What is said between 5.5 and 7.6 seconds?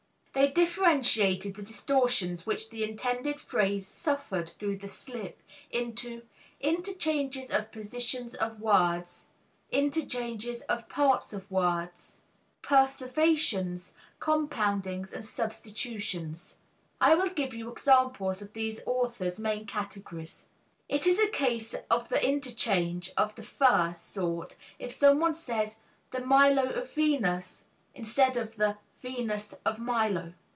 into: interchanges